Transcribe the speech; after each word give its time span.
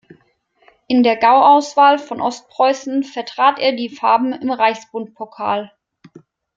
In 0.87 1.03
der 1.03 1.15
Gauauswahl 1.15 1.99
von 1.99 2.21
Ostpreußen 2.21 3.03
vertrat 3.03 3.59
er 3.59 3.73
die 3.73 3.89
Farben 3.89 4.33
im 4.33 4.49
Reichsbundpokal. 4.49 5.71